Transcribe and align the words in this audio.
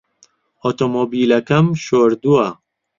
ئۆتۆمۆبیلەکەم 0.63 1.67
شۆردووە. 1.85 2.47